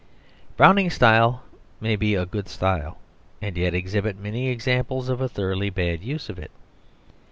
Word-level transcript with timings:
Browning's 0.57 0.95
style 0.95 1.43
may 1.79 1.95
be 1.95 2.15
a 2.15 2.25
good 2.25 2.49
style, 2.49 2.97
and 3.39 3.55
yet 3.55 3.75
exhibit 3.75 4.17
many 4.17 4.47
examples 4.49 5.09
of 5.09 5.21
a 5.21 5.29
thoroughly 5.29 5.69
bad 5.69 6.03
use 6.03 6.27
of 6.27 6.39
it. 6.39 6.49